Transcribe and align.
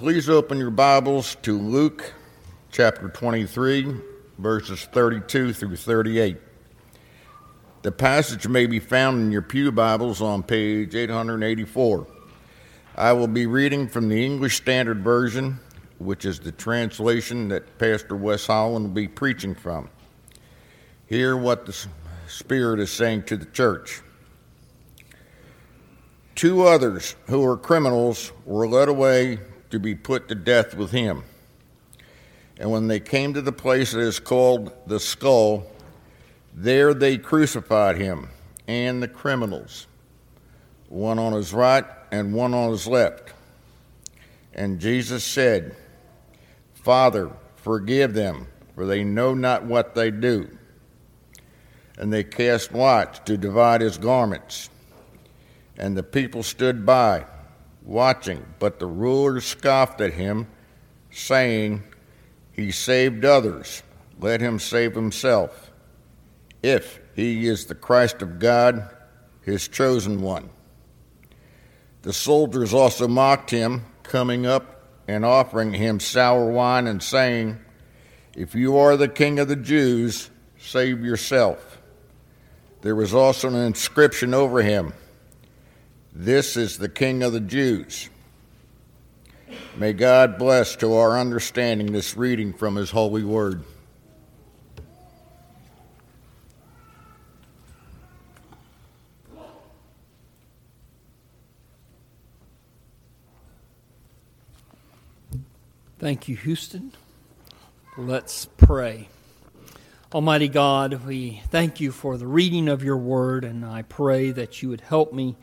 Please 0.00 0.30
open 0.30 0.56
your 0.56 0.70
Bibles 0.70 1.36
to 1.42 1.58
Luke 1.58 2.14
chapter 2.72 3.10
23, 3.10 3.96
verses 4.38 4.88
32 4.92 5.52
through 5.52 5.76
38. 5.76 6.38
The 7.82 7.92
passage 7.92 8.48
may 8.48 8.64
be 8.64 8.78
found 8.78 9.20
in 9.20 9.30
your 9.30 9.42
Pew 9.42 9.70
Bibles 9.70 10.22
on 10.22 10.42
page 10.42 10.94
884. 10.94 12.06
I 12.96 13.12
will 13.12 13.26
be 13.26 13.44
reading 13.44 13.88
from 13.88 14.08
the 14.08 14.24
English 14.24 14.56
Standard 14.56 15.04
Version, 15.04 15.60
which 15.98 16.24
is 16.24 16.40
the 16.40 16.52
translation 16.52 17.48
that 17.48 17.78
Pastor 17.78 18.16
Wes 18.16 18.46
Holland 18.46 18.86
will 18.86 18.94
be 18.94 19.06
preaching 19.06 19.54
from. 19.54 19.90
Hear 21.08 21.36
what 21.36 21.66
the 21.66 21.76
Spirit 22.26 22.80
is 22.80 22.90
saying 22.90 23.24
to 23.24 23.36
the 23.36 23.44
church. 23.44 24.00
Two 26.36 26.62
others 26.62 27.16
who 27.26 27.40
were 27.40 27.58
criminals 27.58 28.32
were 28.46 28.66
led 28.66 28.88
away 28.88 29.40
to 29.70 29.78
be 29.78 29.94
put 29.94 30.28
to 30.28 30.34
death 30.34 30.74
with 30.74 30.90
him. 30.90 31.24
And 32.58 32.70
when 32.70 32.88
they 32.88 33.00
came 33.00 33.34
to 33.34 33.40
the 33.40 33.52
place 33.52 33.92
that 33.92 34.00
is 34.00 34.20
called 34.20 34.72
the 34.86 35.00
skull, 35.00 35.66
there 36.54 36.92
they 36.92 37.16
crucified 37.16 37.96
him 37.96 38.28
and 38.68 39.02
the 39.02 39.08
criminals, 39.08 39.86
one 40.88 41.18
on 41.18 41.32
his 41.32 41.54
right 41.54 41.84
and 42.12 42.34
one 42.34 42.52
on 42.52 42.70
his 42.70 42.86
left. 42.86 43.32
And 44.52 44.78
Jesus 44.78 45.24
said, 45.24 45.76
Father, 46.74 47.30
forgive 47.56 48.14
them, 48.14 48.46
for 48.74 48.84
they 48.84 49.04
know 49.04 49.34
not 49.34 49.64
what 49.64 49.94
they 49.94 50.10
do. 50.10 50.48
And 51.96 52.12
they 52.12 52.24
cast 52.24 52.72
lots 52.72 53.20
to 53.20 53.36
divide 53.36 53.80
his 53.80 53.98
garments. 53.98 54.70
And 55.76 55.96
the 55.96 56.02
people 56.02 56.42
stood 56.42 56.84
by 56.84 57.24
watching. 57.82 58.44
But 58.58 58.78
the 58.78 58.86
rulers 58.86 59.44
scoffed 59.44 60.00
at 60.00 60.12
him, 60.12 60.46
saying, 61.10 61.82
He 62.52 62.70
saved 62.70 63.24
others, 63.24 63.82
let 64.18 64.40
him 64.40 64.58
save 64.58 64.94
himself, 64.94 65.70
if 66.62 67.00
he 67.14 67.46
is 67.46 67.66
the 67.66 67.74
Christ 67.74 68.22
of 68.22 68.38
God, 68.38 68.88
his 69.42 69.68
chosen 69.68 70.20
one. 70.20 70.50
The 72.02 72.12
soldiers 72.12 72.72
also 72.72 73.08
mocked 73.08 73.50
him, 73.50 73.84
coming 74.02 74.46
up 74.46 74.86
and 75.06 75.24
offering 75.24 75.72
him 75.72 76.00
sour 76.00 76.50
wine 76.50 76.86
and 76.86 77.02
saying, 77.02 77.58
If 78.34 78.54
you 78.54 78.78
are 78.78 78.96
the 78.96 79.08
king 79.08 79.38
of 79.38 79.48
the 79.48 79.56
Jews, 79.56 80.30
save 80.58 81.04
yourself. 81.04 81.78
There 82.82 82.96
was 82.96 83.12
also 83.12 83.48
an 83.48 83.56
inscription 83.56 84.32
over 84.32 84.62
him 84.62 84.94
this 86.12 86.56
is 86.56 86.78
the 86.78 86.88
King 86.88 87.22
of 87.22 87.32
the 87.32 87.40
Jews. 87.40 88.08
May 89.76 89.92
God 89.92 90.38
bless 90.38 90.76
to 90.76 90.94
our 90.94 91.18
understanding 91.18 91.92
this 91.92 92.16
reading 92.16 92.52
from 92.52 92.76
His 92.76 92.90
holy 92.90 93.24
word. 93.24 93.64
Thank 106.00 106.28
you, 106.28 106.36
Houston. 106.36 106.92
Let's 107.98 108.46
pray. 108.46 109.08
Almighty 110.14 110.48
God, 110.48 111.04
we 111.04 111.42
thank 111.50 111.78
you 111.78 111.92
for 111.92 112.16
the 112.16 112.26
reading 112.26 112.68
of 112.68 112.82
your 112.82 112.96
word, 112.96 113.44
and 113.44 113.66
I 113.66 113.82
pray 113.82 114.30
that 114.30 114.62
you 114.62 114.70
would 114.70 114.80
help 114.80 115.12
me 115.12 115.36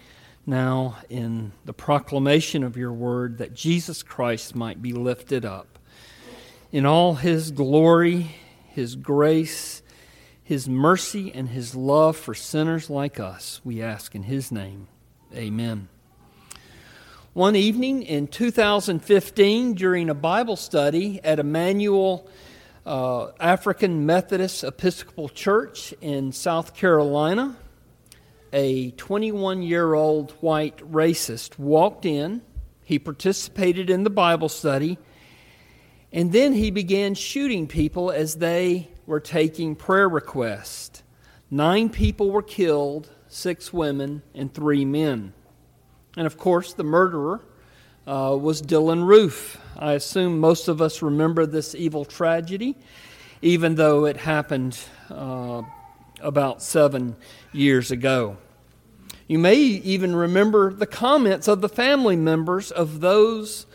now 0.47 0.97
in 1.09 1.51
the 1.65 1.73
proclamation 1.73 2.63
of 2.63 2.77
your 2.77 2.93
word 2.93 3.37
that 3.39 3.53
Jesus 3.53 4.01
Christ 4.01 4.55
might 4.55 4.81
be 4.81 4.93
lifted 4.93 5.45
up. 5.45 5.77
In 6.71 6.85
all 6.85 7.15
his 7.15 7.51
glory, 7.51 8.35
his 8.67 8.95
grace, 8.95 9.81
his 10.43 10.69
mercy, 10.69 11.31
and 11.33 11.49
his 11.49 11.75
love 11.75 12.15
for 12.15 12.33
sinners 12.33 12.89
like 12.89 13.19
us, 13.19 13.59
we 13.63 13.81
ask 13.81 14.15
in 14.15 14.23
his 14.23 14.51
name. 14.51 14.87
Amen. 15.35 15.89
One 17.33 17.55
evening 17.55 18.01
in 18.01 18.27
2015, 18.27 19.73
during 19.73 20.09
a 20.09 20.15
Bible 20.15 20.55
study 20.55 21.19
at 21.23 21.39
Emanuel 21.39 22.27
uh, 22.85 23.31
African 23.39 24.05
Methodist 24.05 24.63
Episcopal 24.63 25.27
Church 25.29 25.93
in 25.99 26.31
South 26.31 26.73
Carolina, 26.73 27.57
a 28.53 28.91
21 28.91 29.61
year 29.61 29.93
old 29.93 30.31
white 30.41 30.77
racist 30.77 31.57
walked 31.57 32.05
in, 32.05 32.41
he 32.83 32.99
participated 32.99 33.89
in 33.89 34.03
the 34.03 34.09
Bible 34.09 34.49
study, 34.49 34.97
and 36.11 36.31
then 36.31 36.53
he 36.53 36.71
began 36.71 37.15
shooting 37.15 37.67
people 37.67 38.11
as 38.11 38.35
they 38.35 38.89
were 39.05 39.19
taking 39.19 39.75
prayer 39.75 40.07
requests. 40.07 41.03
Nine 41.49 41.89
people 41.89 42.31
were 42.31 42.41
killed, 42.41 43.09
six 43.27 43.71
women, 43.71 44.21
and 44.33 44.53
three 44.53 44.85
men. 44.85 45.33
And 46.15 46.25
of 46.25 46.37
course, 46.37 46.73
the 46.73 46.83
murderer 46.83 47.41
uh, 48.05 48.37
was 48.39 48.61
Dylann 48.61 49.05
Roof. 49.05 49.59
I 49.77 49.93
assume 49.93 50.39
most 50.39 50.67
of 50.67 50.81
us 50.81 51.01
remember 51.01 51.45
this 51.45 51.75
evil 51.75 52.05
tragedy, 52.05 52.75
even 53.41 53.75
though 53.75 54.05
it 54.05 54.17
happened 54.17 54.79
uh, 55.09 55.61
about 56.21 56.61
seven 56.61 57.15
years 57.51 57.91
ago. 57.91 58.37
You 59.27 59.39
may 59.39 59.55
even 59.55 60.15
remember 60.15 60.71
the 60.73 60.85
comments 60.85 61.47
of 61.47 61.61
the 61.61 61.69
family 61.69 62.15
members 62.15 62.71
of 62.71 63.01
those 63.01 63.65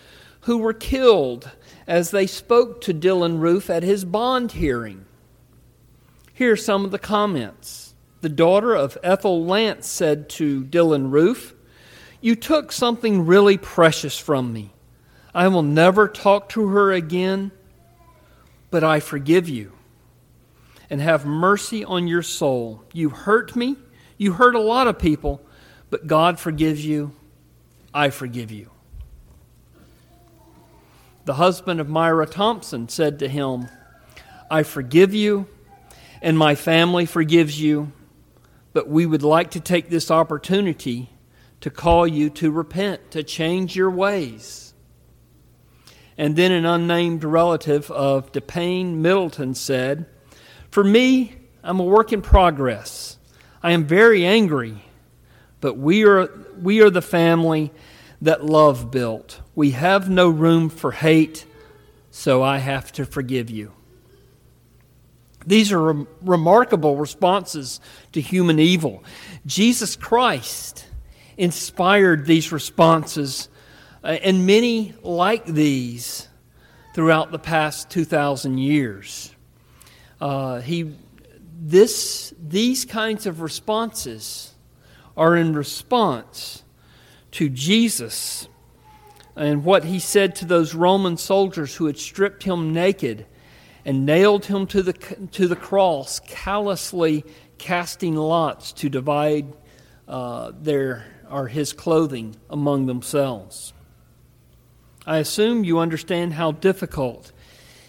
who 0.42 0.58
were 0.58 0.72
killed 0.72 1.50
as 1.86 2.10
they 2.10 2.26
spoke 2.26 2.81
to 2.82 2.94
Dylann 2.94 3.38
Roof 3.38 3.69
at 3.69 3.82
his 3.82 4.04
bond 4.04 4.52
hearing. 4.52 5.04
Here 6.32 6.52
are 6.52 6.56
some 6.56 6.84
of 6.84 6.91
the 6.91 6.98
comments. 6.98 7.94
The 8.22 8.28
daughter 8.28 8.75
of 8.75 8.97
Ethel 9.02 9.44
Lance 9.44 9.86
said 9.86 10.28
to 10.31 10.64
Dylann 10.64 11.10
Roof, 11.10 11.54
You 12.20 12.34
took 12.34 12.72
something 12.72 13.26
really 13.26 13.58
precious 13.58 14.19
from 14.19 14.52
me. 14.52 14.72
I 15.34 15.48
will 15.48 15.62
never 15.62 16.08
talk 16.08 16.48
to 16.50 16.69
her 16.69 16.92
again, 16.92 17.52
but 18.70 18.82
I 18.84 19.00
forgive 19.00 19.48
you 19.48 19.72
and 20.92 21.00
have 21.00 21.26
mercy 21.26 21.84
on 21.84 22.06
your 22.06 22.22
soul. 22.22 22.84
You 22.92 23.08
hurt 23.08 23.56
me 23.56 23.76
you 24.22 24.34
hurt 24.34 24.54
a 24.54 24.60
lot 24.60 24.86
of 24.86 25.00
people, 25.00 25.41
but 25.91 26.06
God 26.06 26.38
forgives 26.38 26.86
you. 26.86 27.10
I 27.92 28.10
forgive 28.10 28.53
you. 28.53 28.70
The 31.25 31.34
husband 31.34 31.81
of 31.81 31.88
Myra 31.88 32.26
Thompson 32.26 32.88
said 32.88 33.19
to 33.19 33.28
him, 33.28 33.66
I 34.48 34.62
forgive 34.62 35.12
you, 35.12 35.48
and 36.20 36.38
my 36.38 36.54
family 36.54 37.04
forgives 37.04 37.60
you, 37.60 37.91
but 38.72 38.88
we 38.88 39.06
would 39.06 39.25
like 39.25 39.50
to 39.50 39.60
take 39.60 39.91
this 39.91 40.08
opportunity 40.08 41.10
to 41.60 41.69
call 41.69 42.06
you 42.06 42.31
to 42.31 42.52
repent, 42.52 43.10
to 43.10 43.25
change 43.25 43.75
your 43.75 43.91
ways. 43.91 44.72
And 46.16 46.36
then 46.36 46.52
an 46.52 46.64
unnamed 46.64 47.25
relative 47.25 47.91
of 47.91 48.31
DePayne 48.31 48.98
Middleton 48.98 49.56
said, 49.56 50.06
For 50.72 50.82
me, 50.82 51.34
I'm 51.62 51.78
a 51.80 51.84
work 51.84 52.14
in 52.14 52.22
progress. 52.22 53.18
I 53.62 53.72
am 53.72 53.84
very 53.84 54.24
angry, 54.24 54.82
but 55.60 55.76
we 55.76 56.04
are, 56.06 56.30
we 56.60 56.80
are 56.80 56.88
the 56.88 57.02
family 57.02 57.70
that 58.22 58.42
love 58.42 58.90
built. 58.90 59.38
We 59.54 59.72
have 59.72 60.08
no 60.08 60.30
room 60.30 60.70
for 60.70 60.90
hate, 60.90 61.44
so 62.10 62.42
I 62.42 62.56
have 62.56 62.90
to 62.92 63.04
forgive 63.04 63.50
you. 63.50 63.72
These 65.46 65.72
are 65.72 65.92
re- 65.92 66.06
remarkable 66.22 66.96
responses 66.96 67.78
to 68.12 68.22
human 68.22 68.58
evil. 68.58 69.04
Jesus 69.44 69.94
Christ 69.94 70.86
inspired 71.36 72.24
these 72.24 72.50
responses, 72.50 73.50
uh, 74.02 74.06
and 74.22 74.46
many 74.46 74.94
like 75.02 75.44
these 75.44 76.28
throughout 76.94 77.30
the 77.30 77.38
past 77.38 77.90
2,000 77.90 78.56
years. 78.56 79.34
Uh, 80.22 80.60
he 80.60 80.94
this, 81.60 82.32
these 82.40 82.84
kinds 82.84 83.26
of 83.26 83.40
responses 83.40 84.54
are 85.16 85.36
in 85.36 85.52
response 85.52 86.62
to 87.32 87.48
Jesus 87.48 88.46
and 89.34 89.64
what 89.64 89.82
he 89.82 89.98
said 89.98 90.36
to 90.36 90.44
those 90.44 90.76
Roman 90.76 91.16
soldiers 91.16 91.74
who 91.74 91.86
had 91.86 91.98
stripped 91.98 92.44
him 92.44 92.72
naked 92.72 93.26
and 93.84 94.06
nailed 94.06 94.44
him 94.44 94.69
to 94.69 94.80
the, 94.80 94.92
to 95.32 95.48
the 95.48 95.56
cross, 95.56 96.20
callously 96.20 97.25
casting 97.58 98.14
lots 98.14 98.72
to 98.75 98.88
divide 98.88 99.52
uh, 100.06 100.52
their, 100.54 101.04
or 101.28 101.48
his 101.48 101.72
clothing 101.72 102.36
among 102.48 102.86
themselves. 102.86 103.72
I 105.04 105.18
assume 105.18 105.64
you 105.64 105.80
understand 105.80 106.34
how 106.34 106.52
difficult 106.52 107.32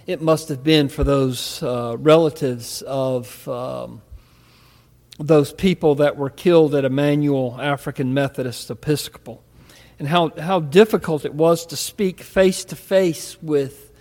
it 0.06 0.22
must 0.22 0.50
have 0.50 0.64
been 0.64 0.90
for 0.90 1.04
those 1.04 1.64
uh, 1.64 1.96
relatives 1.98 2.82
of 2.82 3.48
um, 3.48 4.02
those 5.18 5.54
people 5.54 5.96
that 5.96 6.18
were 6.18 6.30
killed 6.30 6.76
at 6.76 6.84
Emanuel 6.84 7.58
African 7.60 8.14
Methodist 8.14 8.70
Episcopal. 8.70 9.44
and 10.00 10.08
how, 10.08 10.32
how 10.38 10.60
difficult 10.60 11.24
it 11.24 11.34
was 11.34 11.66
to 11.68 11.78
speak 11.78 12.20
face 12.20 12.66
to 12.66 12.76
face 12.76 13.42
with 13.42 13.92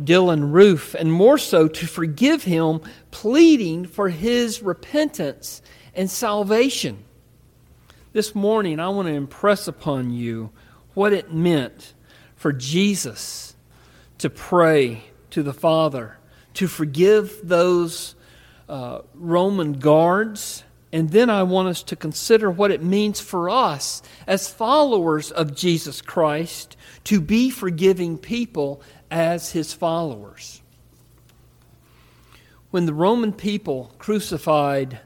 Dylann 0.00 0.52
Roof, 0.52 0.94
and 0.94 1.12
more 1.12 1.38
so 1.38 1.66
to 1.66 1.86
forgive 1.86 2.44
him, 2.44 2.80
pleading 3.10 3.86
for 3.86 4.08
his 4.08 4.62
repentance 4.62 5.60
and 5.94 6.08
salvation. 6.08 7.04
This 8.12 8.34
morning, 8.34 8.80
I 8.80 8.88
want 8.88 9.08
to 9.08 9.14
impress 9.14 9.66
upon 9.68 10.10
you 10.10 10.50
what 10.94 11.12
it 11.12 11.32
meant 11.32 11.94
for 12.36 12.52
Jesus 12.52 13.54
to 14.18 14.30
pray 14.30 15.09
to 15.30 15.42
the 15.42 15.52
Father, 15.52 16.18
to 16.54 16.68
forgive 16.68 17.40
those 17.42 18.14
uh, 18.68 19.00
Roman 19.14 19.74
guards. 19.74 20.64
And 20.92 21.10
then 21.10 21.30
I 21.30 21.44
want 21.44 21.68
us 21.68 21.82
to 21.84 21.96
consider 21.96 22.50
what 22.50 22.70
it 22.70 22.82
means 22.82 23.20
for 23.20 23.48
us 23.48 24.02
as 24.26 24.48
followers 24.48 25.30
of 25.30 25.54
Jesus 25.54 26.02
Christ 26.02 26.76
to 27.04 27.20
be 27.20 27.50
forgiving 27.50 28.18
people 28.18 28.82
as 29.10 29.52
his 29.52 29.72
followers. 29.72 30.62
When 32.70 32.86
the 32.86 32.94
Roman 32.94 33.32
people 33.32 33.92
crucified 33.98 35.00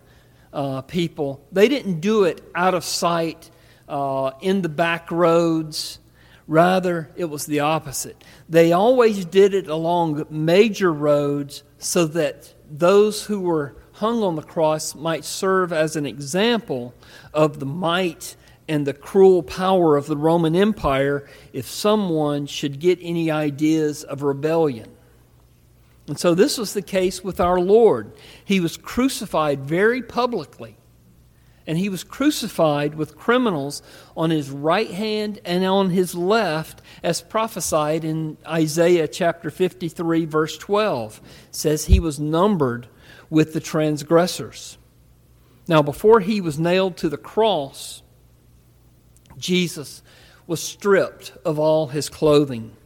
uh, 0.52 0.82
people, 0.82 1.46
they 1.50 1.68
didn't 1.68 2.00
do 2.00 2.24
it 2.24 2.42
out 2.54 2.74
of 2.74 2.84
sight 2.84 3.50
uh, 3.88 4.32
in 4.40 4.62
the 4.62 4.68
back 4.68 5.10
roads. 5.10 5.98
Rather, 6.46 7.10
it 7.16 7.26
was 7.26 7.46
the 7.46 7.60
opposite. 7.60 8.22
They 8.48 8.72
always 8.72 9.24
did 9.24 9.54
it 9.54 9.68
along 9.68 10.26
major 10.28 10.92
roads 10.92 11.62
so 11.78 12.06
that 12.06 12.54
those 12.70 13.24
who 13.24 13.40
were 13.40 13.76
hung 13.92 14.22
on 14.22 14.36
the 14.36 14.42
cross 14.42 14.94
might 14.94 15.24
serve 15.24 15.72
as 15.72 15.96
an 15.96 16.04
example 16.04 16.94
of 17.32 17.60
the 17.60 17.66
might 17.66 18.36
and 18.68 18.86
the 18.86 18.94
cruel 18.94 19.42
power 19.42 19.96
of 19.96 20.06
the 20.06 20.16
Roman 20.16 20.56
Empire 20.56 21.28
if 21.52 21.66
someone 21.66 22.46
should 22.46 22.80
get 22.80 22.98
any 23.00 23.30
ideas 23.30 24.02
of 24.04 24.22
rebellion. 24.22 24.90
And 26.06 26.18
so 26.18 26.34
this 26.34 26.58
was 26.58 26.74
the 26.74 26.82
case 26.82 27.24
with 27.24 27.40
our 27.40 27.60
Lord. 27.60 28.12
He 28.44 28.60
was 28.60 28.76
crucified 28.76 29.60
very 29.60 30.02
publicly. 30.02 30.76
And 31.66 31.78
he 31.78 31.88
was 31.88 32.04
crucified 32.04 32.94
with 32.94 33.16
criminals 33.16 33.82
on 34.16 34.30
his 34.30 34.50
right 34.50 34.90
hand 34.90 35.40
and 35.44 35.64
on 35.64 35.90
his 35.90 36.14
left, 36.14 36.82
as 37.02 37.22
prophesied 37.22 38.04
in 38.04 38.36
Isaiah 38.46 39.08
chapter 39.08 39.50
53, 39.50 40.26
verse 40.26 40.58
12. 40.58 41.20
It 41.48 41.54
says 41.54 41.86
he 41.86 42.00
was 42.00 42.20
numbered 42.20 42.88
with 43.30 43.54
the 43.54 43.60
transgressors. 43.60 44.76
Now, 45.66 45.80
before 45.80 46.20
he 46.20 46.40
was 46.40 46.58
nailed 46.58 46.98
to 46.98 47.08
the 47.08 47.16
cross, 47.16 48.02
Jesus 49.38 50.02
was 50.46 50.62
stripped 50.62 51.32
of 51.44 51.58
all 51.58 51.88
his 51.88 52.08
clothing. 52.08 52.76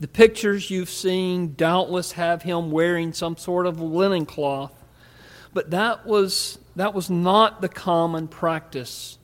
The 0.00 0.08
pictures 0.08 0.70
you've 0.70 0.90
seen 0.90 1.54
doubtless 1.54 2.12
have 2.12 2.42
him 2.42 2.70
wearing 2.70 3.12
some 3.12 3.36
sort 3.36 3.66
of 3.66 3.80
linen 3.80 4.26
cloth, 4.26 4.72
but 5.52 5.70
that 5.70 6.06
was, 6.06 6.58
that 6.78 6.94
was 6.94 7.10
not 7.10 7.60
the 7.60 7.68
common 7.68 8.28
practice 8.28 9.18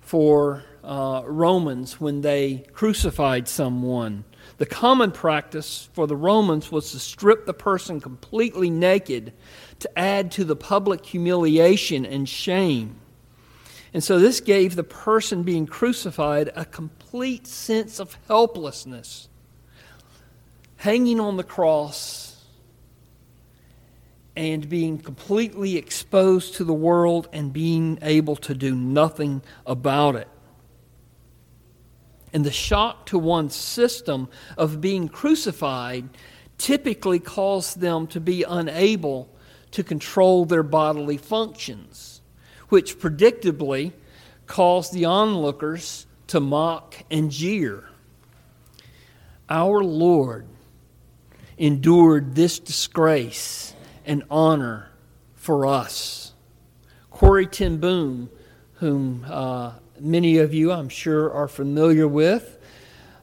for 0.00 0.62
uh, 0.84 1.22
Romans 1.26 2.00
when 2.00 2.20
they 2.20 2.64
crucified 2.72 3.48
someone. 3.48 4.22
The 4.58 4.66
common 4.66 5.10
practice 5.10 5.88
for 5.94 6.06
the 6.06 6.14
Romans 6.14 6.70
was 6.70 6.92
to 6.92 7.00
strip 7.00 7.44
the 7.44 7.54
person 7.54 8.00
completely 8.00 8.70
naked 8.70 9.32
to 9.80 9.98
add 9.98 10.30
to 10.32 10.44
the 10.44 10.54
public 10.54 11.04
humiliation 11.04 12.06
and 12.06 12.28
shame. 12.28 13.00
And 13.92 14.04
so 14.04 14.20
this 14.20 14.40
gave 14.40 14.76
the 14.76 14.84
person 14.84 15.42
being 15.42 15.66
crucified 15.66 16.52
a 16.54 16.64
complete 16.64 17.48
sense 17.48 17.98
of 17.98 18.16
helplessness. 18.28 19.28
Hanging 20.76 21.18
on 21.18 21.36
the 21.36 21.42
cross 21.42 22.31
and 24.34 24.68
being 24.68 24.98
completely 24.98 25.76
exposed 25.76 26.54
to 26.54 26.64
the 26.64 26.72
world 26.72 27.28
and 27.32 27.52
being 27.52 27.98
able 28.02 28.36
to 28.36 28.54
do 28.54 28.74
nothing 28.74 29.42
about 29.66 30.16
it. 30.16 30.28
And 32.32 32.44
the 32.44 32.52
shock 32.52 33.06
to 33.06 33.18
one's 33.18 33.54
system 33.54 34.28
of 34.56 34.80
being 34.80 35.08
crucified 35.08 36.08
typically 36.56 37.18
caused 37.18 37.80
them 37.80 38.06
to 38.06 38.20
be 38.20 38.42
unable 38.42 39.28
to 39.72 39.84
control 39.84 40.44
their 40.44 40.62
bodily 40.62 41.18
functions 41.18 42.22
which 42.72 42.98
predictably 42.98 43.92
caused 44.46 44.94
the 44.94 45.04
onlookers 45.04 46.06
to 46.26 46.40
mock 46.40 46.94
and 47.10 47.30
jeer. 47.30 47.84
Our 49.50 49.84
Lord 49.84 50.46
endured 51.58 52.34
this 52.34 52.58
disgrace 52.58 53.74
and 54.04 54.22
honor 54.30 54.90
for 55.34 55.66
us. 55.66 56.32
Corrie 57.10 57.46
ten 57.46 57.78
Boom, 57.78 58.30
whom 58.74 59.24
uh, 59.28 59.72
many 60.00 60.38
of 60.38 60.52
you, 60.52 60.72
I'm 60.72 60.88
sure, 60.88 61.32
are 61.32 61.48
familiar 61.48 62.08
with, 62.08 62.58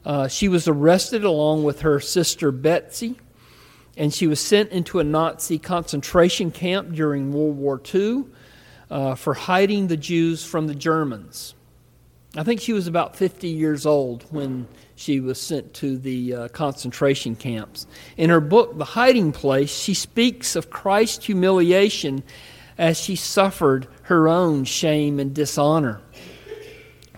uh, 0.04 0.28
she 0.28 0.48
was 0.48 0.66
arrested 0.66 1.24
along 1.24 1.64
with 1.64 1.80
her 1.80 2.00
sister 2.00 2.50
Betsie, 2.50 3.18
and 3.96 4.14
she 4.14 4.26
was 4.26 4.40
sent 4.40 4.70
into 4.70 4.98
a 4.98 5.04
Nazi 5.04 5.58
concentration 5.58 6.50
camp 6.50 6.92
during 6.94 7.32
World 7.32 7.58
War 7.58 7.80
II 7.94 8.24
uh, 8.90 9.14
for 9.14 9.34
hiding 9.34 9.88
the 9.88 9.96
Jews 9.96 10.44
from 10.44 10.66
the 10.66 10.74
Germans. 10.74 11.54
I 12.36 12.44
think 12.44 12.60
she 12.60 12.72
was 12.72 12.86
about 12.86 13.16
50 13.16 13.48
years 13.48 13.84
old 13.84 14.24
when 14.30 14.68
she 15.00 15.18
was 15.18 15.40
sent 15.40 15.72
to 15.72 15.96
the 15.96 16.34
uh, 16.34 16.48
concentration 16.48 17.34
camps. 17.34 17.86
In 18.18 18.28
her 18.28 18.40
book, 18.40 18.76
The 18.76 18.84
Hiding 18.84 19.32
Place, 19.32 19.74
she 19.74 19.94
speaks 19.94 20.56
of 20.56 20.68
Christ's 20.68 21.24
humiliation 21.24 22.22
as 22.76 23.00
she 23.00 23.16
suffered 23.16 23.88
her 24.02 24.28
own 24.28 24.64
shame 24.64 25.18
and 25.18 25.34
dishonor. 25.34 26.02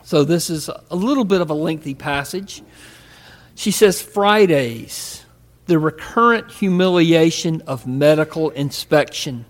So, 0.04 0.22
this 0.22 0.48
is 0.48 0.68
a 0.68 0.96
little 0.96 1.24
bit 1.24 1.40
of 1.40 1.50
a 1.50 1.54
lengthy 1.54 1.94
passage. 1.94 2.62
She 3.56 3.72
says, 3.72 4.00
Fridays, 4.00 5.24
the 5.66 5.78
recurrent 5.78 6.52
humiliation 6.52 7.62
of 7.62 7.86
medical 7.86 8.50
inspection 8.50 9.44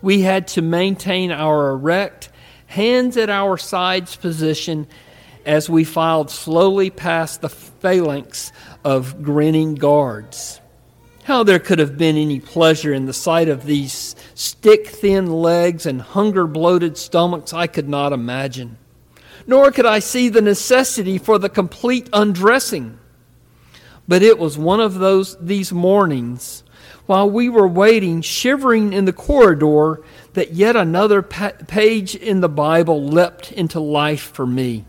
we 0.00 0.20
had 0.20 0.46
to 0.46 0.62
maintain 0.62 1.32
our 1.32 1.70
erect, 1.70 2.28
hands 2.66 3.16
at 3.16 3.30
our 3.30 3.56
sides 3.56 4.14
position 4.14 4.86
as 5.46 5.70
we 5.70 5.84
filed 5.84 6.30
slowly 6.30 6.90
past 6.90 7.40
the 7.40 7.48
phalanx 7.48 8.52
of 8.84 9.22
grinning 9.22 9.76
guards. 9.76 10.60
How 11.24 11.44
there 11.44 11.58
could 11.58 11.78
have 11.78 11.96
been 11.96 12.16
any 12.16 12.40
pleasure 12.40 12.92
in 12.92 13.06
the 13.06 13.12
sight 13.12 13.48
of 13.48 13.64
these 13.64 14.14
stick 14.34 14.88
thin 14.88 15.32
legs 15.32 15.86
and 15.86 16.02
hunger 16.02 16.46
bloated 16.46 16.98
stomachs, 16.98 17.52
I 17.52 17.66
could 17.66 17.88
not 17.88 18.12
imagine. 18.12 18.76
Nor 19.46 19.70
could 19.70 19.86
I 19.86 20.00
see 20.00 20.28
the 20.28 20.42
necessity 20.42 21.18
for 21.18 21.38
the 21.38 21.48
complete 21.48 22.08
undressing. 22.12 22.98
But 24.08 24.22
it 24.22 24.38
was 24.38 24.58
one 24.58 24.80
of 24.80 24.94
those 24.94 25.36
these 25.40 25.72
mornings 25.72 26.64
while 27.06 27.30
we 27.30 27.48
were 27.48 27.68
waiting, 27.68 28.20
shivering 28.20 28.92
in 28.92 29.04
the 29.04 29.12
corridor, 29.12 30.02
that 30.34 30.52
yet 30.52 30.74
another 30.74 31.22
pa- 31.22 31.52
page 31.66 32.16
in 32.16 32.40
the 32.40 32.48
Bible 32.48 33.04
leapt 33.04 33.52
into 33.52 33.78
life 33.80 34.32
for 34.32 34.46
me. 34.46 34.84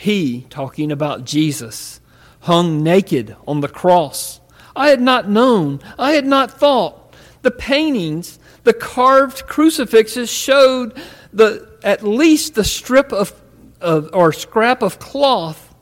He, 0.00 0.46
talking 0.48 0.90
about 0.90 1.26
Jesus, 1.26 2.00
hung 2.40 2.82
naked 2.82 3.36
on 3.46 3.60
the 3.60 3.68
cross. 3.68 4.40
I 4.74 4.88
had 4.88 5.02
not 5.02 5.28
known, 5.28 5.80
I 5.98 6.12
had 6.12 6.24
not 6.24 6.50
thought. 6.50 7.14
The 7.42 7.50
paintings, 7.50 8.38
the 8.64 8.72
carved 8.72 9.46
crucifixes 9.46 10.30
showed 10.30 10.98
the, 11.34 11.68
at 11.84 12.02
least 12.02 12.54
the 12.54 12.64
strip 12.64 13.12
of, 13.12 13.38
of 13.78 14.08
or 14.14 14.32
scrap 14.32 14.80
of 14.80 14.98
cloth, 14.98 15.74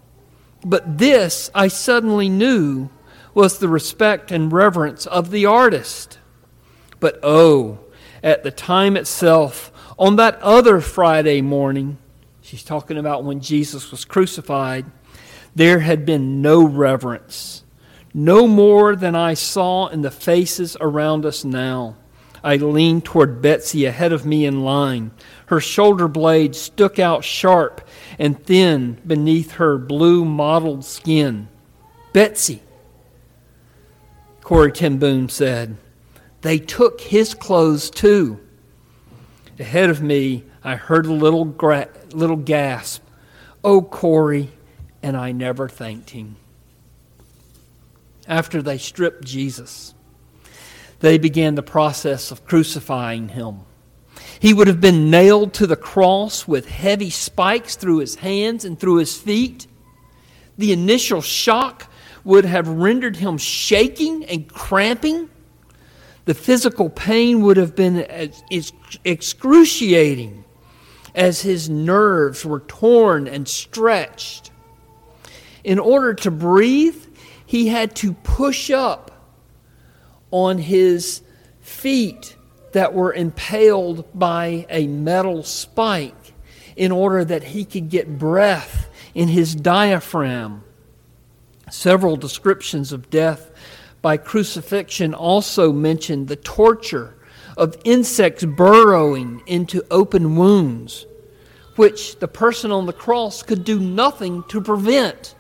but 0.65 0.99
this 0.99 1.49
I 1.55 1.69
suddenly 1.69 2.29
knew 2.29 2.91
was 3.35 3.61
the 3.61 3.69
respect 3.69 4.33
and 4.33 4.53
reverence 4.53 5.07
of 5.07 5.31
the 5.31 5.47
artist. 5.47 6.19
But 6.99 7.21
oh, 7.23 7.79
at 8.21 8.43
the 8.43 8.51
time 8.51 8.97
itself, 8.97 9.71
on 9.97 10.17
that 10.17 10.43
other 10.43 10.81
Friday 10.81 11.41
morning, 11.41 11.99
she's 12.49 12.65
talking 12.65 12.97
about 12.97 13.25
when 13.25 13.41
Jesus 13.41 13.91
was 13.91 14.07
crucified, 14.07 14.87
there 15.55 15.81
had 15.81 16.07
been 16.07 16.41
no 16.41 16.65
reverence, 16.65 17.63
no 18.15 18.47
more 18.47 18.97
than 18.97 19.15
I 19.15 19.35
saw 19.35 19.89
in 19.89 20.01
the 20.01 20.11
faces 20.11 20.75
around 20.81 21.27
us 21.27 21.45
now. 21.45 21.97
I 22.43 22.57
leaned 22.57 23.05
toward 23.05 23.43
Betsie 23.43 23.85
ahead 23.85 24.13
of 24.15 24.25
me 24.25 24.47
in 24.47 24.65
line. 24.65 25.11
Her 25.47 25.61
shoulder 25.61 26.09
blade 26.09 26.57
stuck 26.57 26.99
out 26.99 27.23
sharp 27.23 27.87
and 28.19 28.43
thin 28.43 28.99
beneath 29.07 29.53
her 29.53 29.77
blue 29.77 30.25
mottled 30.25 30.87
skin. 30.87 31.49
Betsie, 32.15 32.63
Corrie 34.41 34.73
ten 34.73 34.97
Boom 34.97 35.29
said. 35.29 35.77
They 36.41 36.59
took 36.59 37.03
his 37.03 37.35
clothes 37.35 37.91
too. 37.91 38.41
Ahead 39.59 39.91
of 39.91 40.01
me, 40.01 40.45
I 40.65 40.77
heard 40.77 41.07
a 41.07 41.13
little, 41.13 41.45
gra- 41.45 41.89
little 42.13 42.37
gasp. 42.37 43.03
Oh, 43.63 43.83
Corrie, 43.83 44.51
and 45.03 45.17
I 45.17 45.33
never 45.33 45.69
thanked 45.69 46.11
him. 46.11 46.37
After 48.27 48.61
they 48.61 48.79
stripped 48.79 49.25
Jesus, 49.25 49.95
they 51.01 51.19
began 51.19 51.55
the 51.55 51.63
process 51.63 52.31
of 52.31 52.45
crucifying 52.45 53.29
him. 53.29 53.61
He 54.41 54.53
would 54.53 54.69
have 54.69 54.81
been 54.81 55.11
nailed 55.11 55.55
to 55.55 55.67
the 55.67 55.77
cross 55.77 56.47
with 56.47 56.69
heavy 56.69 57.11
spikes 57.11 57.77
through 57.77 57.99
his 57.99 58.17
hands 58.17 58.65
and 58.65 58.79
through 58.79 58.97
his 58.97 59.17
feet. 59.17 59.67
The 60.57 60.73
initial 60.73 61.23
shock 61.23 61.91
would 62.25 62.45
have 62.45 62.69
rendered 62.69 63.17
him 63.17 63.39
shaking 63.39 64.25
and 64.25 64.53
cramping. 64.53 65.31
The 66.25 66.35
physical 66.35 66.91
pain 66.91 67.41
would 67.43 67.57
have 67.57 67.75
been 67.75 68.31
excruciating 69.05 70.45
as 71.15 71.43
his 71.43 71.69
nerves 71.69 72.45
were 72.45 72.61
torn 72.61 73.27
and 73.27 73.49
stretched. 73.49 74.51
In 75.65 75.79
order 75.79 76.15
to 76.15 76.31
breathe, 76.31 77.05
he 77.45 77.69
had 77.69 77.95
to 77.97 78.13
push 78.13 78.71
up 78.71 79.11
on 80.31 80.59
his 80.59 81.23
feet 81.61 82.37
that 82.73 82.95
were 82.95 83.13
impaled 83.13 84.07
by 84.15 84.67
a 84.69 84.87
metal 84.87 85.43
spike 85.43 86.35
in 86.77 86.93
order 86.93 87.25
that 87.25 87.43
he 87.43 87.65
could 87.65 87.89
get 87.89 88.19
breath 88.19 88.89
in 89.15 89.29
his 89.29 89.55
diaphragm. 89.55 90.63
Several 91.71 92.17
descriptions 92.17 92.93
of 92.93 93.11
death 93.11 93.51
by 94.01 94.17
crucifixion 94.17 95.13
also 95.13 95.73
mention 95.73 96.27
the 96.27 96.37
torture 96.37 97.18
of 97.59 97.77
insects 97.85 98.45
burrowing 98.45 99.43
into 99.47 99.85
open 99.91 100.37
wounds, 100.37 101.07
which 101.75 102.19
the 102.21 102.29
person 102.29 102.71
on 102.71 102.87
the 102.87 102.93
cross 102.93 103.43
could 103.43 103.65
do 103.65 103.81
nothing 103.81 104.45
to 104.49 104.61
prevent. 104.61 105.35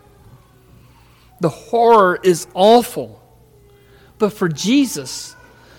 The 1.41 1.49
horror 1.49 2.19
is 2.23 2.49
awful. 2.55 3.23
But 4.19 4.33
for 4.33 4.49
Jesus, 4.49 5.37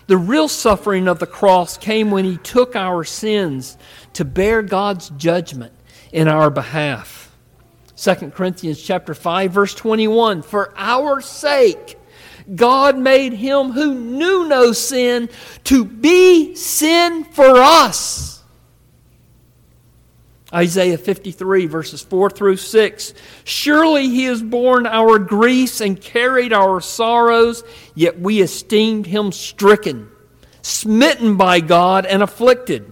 the 0.07 0.17
real 0.17 0.47
suffering 0.47 1.09
of 1.09 1.19
the 1.19 1.27
cross 1.27 1.77
came 1.77 2.09
when 2.09 2.23
he 2.23 2.37
took 2.37 2.75
our 2.75 3.03
sins 3.03 3.77
to 4.13 4.23
bear 4.23 4.61
God's 4.61 5.09
judgment 5.09 5.73
in 6.13 6.29
our 6.29 6.49
behalf. 6.49 7.35
2 7.97 8.31
Corinthians 8.31 8.81
chapter 8.81 9.13
5 9.13 9.51
verse 9.51 9.75
21 9.75 10.41
for 10.41 10.73
our 10.77 11.19
sake 11.19 11.98
God 12.55 12.97
made 12.97 13.33
him 13.33 13.71
who 13.71 13.93
knew 13.93 14.47
no 14.47 14.71
sin 14.71 15.29
to 15.65 15.85
be 15.85 16.55
sin 16.55 17.23
for 17.23 17.57
us 17.57 18.29
Isaiah 20.53 20.97
53, 20.97 21.67
verses 21.67 22.01
4 22.01 22.29
through 22.31 22.57
6. 22.57 23.13
Surely 23.43 24.09
he 24.09 24.23
has 24.23 24.41
borne 24.41 24.87
our 24.87 25.19
griefs 25.19 25.79
and 25.79 25.99
carried 25.99 26.53
our 26.53 26.81
sorrows, 26.81 27.63
yet 27.93 28.19
we 28.19 28.41
esteemed 28.41 29.05
him 29.05 29.31
stricken, 29.31 30.09
smitten 30.63 31.37
by 31.37 31.59
God, 31.59 32.05
and 32.05 32.23
afflicted. 32.23 32.91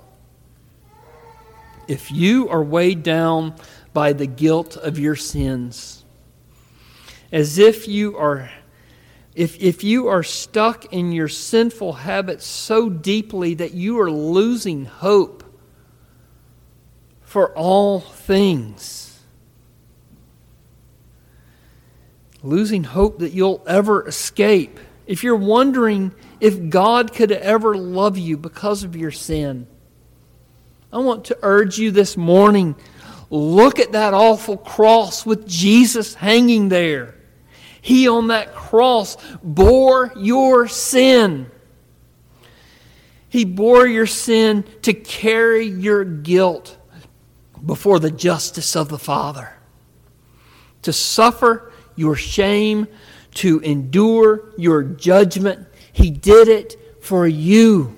If 1.91 2.09
you 2.09 2.47
are 2.47 2.63
weighed 2.63 3.03
down 3.03 3.53
by 3.91 4.13
the 4.13 4.25
guilt 4.25 4.77
of 4.77 4.97
your 4.97 5.17
sins, 5.17 6.05
as 7.33 7.57
if 7.57 7.85
you 7.85 8.17
are 8.17 8.49
if, 9.35 9.61
if 9.61 9.83
you 9.83 10.07
are 10.07 10.23
stuck 10.23 10.93
in 10.93 11.11
your 11.11 11.27
sinful 11.27 11.91
habits 11.91 12.45
so 12.45 12.89
deeply 12.89 13.55
that 13.55 13.73
you 13.73 13.99
are 13.99 14.09
losing 14.09 14.85
hope 14.85 15.43
for 17.23 17.53
all 17.57 17.99
things. 17.99 19.19
Losing 22.41 22.85
hope 22.85 23.19
that 23.19 23.33
you'll 23.33 23.63
ever 23.67 24.07
escape. 24.07 24.79
If 25.07 25.25
you're 25.25 25.35
wondering 25.35 26.13
if 26.39 26.69
God 26.69 27.13
could 27.13 27.33
ever 27.33 27.75
love 27.75 28.17
you 28.17 28.37
because 28.37 28.85
of 28.85 28.95
your 28.95 29.11
sin, 29.11 29.67
I 30.93 30.99
want 30.99 31.25
to 31.25 31.37
urge 31.41 31.77
you 31.77 31.91
this 31.91 32.17
morning 32.17 32.75
look 33.29 33.79
at 33.79 33.93
that 33.93 34.13
awful 34.13 34.57
cross 34.57 35.25
with 35.25 35.47
Jesus 35.47 36.13
hanging 36.13 36.67
there. 36.69 37.15
He 37.81 38.07
on 38.07 38.27
that 38.27 38.53
cross 38.53 39.17
bore 39.41 40.11
your 40.17 40.67
sin. 40.67 41.49
He 43.29 43.45
bore 43.45 43.87
your 43.87 44.05
sin 44.05 44.65
to 44.81 44.93
carry 44.93 45.65
your 45.65 46.03
guilt 46.03 46.77
before 47.65 47.99
the 47.99 48.11
justice 48.11 48.75
of 48.75 48.89
the 48.89 48.99
Father. 48.99 49.53
To 50.81 50.91
suffer 50.91 51.71
your 51.95 52.15
shame, 52.17 52.87
to 53.35 53.59
endure 53.59 54.51
your 54.57 54.83
judgment. 54.83 55.67
He 55.93 56.11
did 56.11 56.49
it 56.49 56.77
for 57.01 57.25
you. 57.25 57.97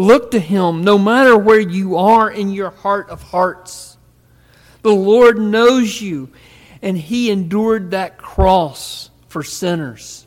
Look 0.00 0.30
to 0.30 0.40
Him 0.40 0.82
no 0.82 0.96
matter 0.96 1.36
where 1.36 1.60
you 1.60 1.98
are 1.98 2.30
in 2.30 2.52
your 2.52 2.70
heart 2.70 3.10
of 3.10 3.20
hearts. 3.20 3.98
The 4.80 4.94
Lord 4.94 5.38
knows 5.38 6.00
you, 6.00 6.30
and 6.80 6.96
He 6.96 7.30
endured 7.30 7.90
that 7.90 8.16
cross 8.16 9.10
for 9.28 9.42
sinners. 9.42 10.26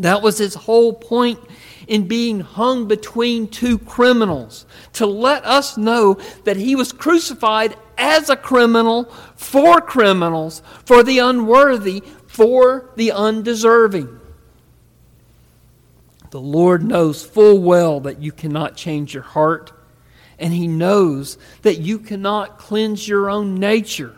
That 0.00 0.20
was 0.20 0.36
His 0.36 0.54
whole 0.54 0.92
point 0.92 1.38
in 1.88 2.06
being 2.06 2.40
hung 2.40 2.86
between 2.86 3.48
two 3.48 3.78
criminals 3.78 4.66
to 4.92 5.06
let 5.06 5.42
us 5.46 5.78
know 5.78 6.18
that 6.44 6.58
he 6.58 6.76
was 6.76 6.92
crucified 6.92 7.74
as 7.96 8.28
a 8.28 8.36
criminal 8.36 9.04
for 9.36 9.80
criminals, 9.80 10.60
for 10.84 11.02
the 11.02 11.18
unworthy, 11.18 12.02
for 12.26 12.90
the 12.96 13.10
undeserving. 13.10 14.19
The 16.30 16.40
Lord 16.40 16.82
knows 16.82 17.24
full 17.24 17.58
well 17.60 18.00
that 18.00 18.22
you 18.22 18.32
cannot 18.32 18.76
change 18.76 19.14
your 19.14 19.22
heart, 19.22 19.72
and 20.38 20.52
He 20.52 20.68
knows 20.68 21.38
that 21.62 21.78
you 21.78 21.98
cannot 21.98 22.58
cleanse 22.58 23.06
your 23.06 23.28
own 23.28 23.56
nature. 23.56 24.16